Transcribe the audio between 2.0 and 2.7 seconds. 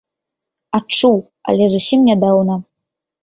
нядаўна.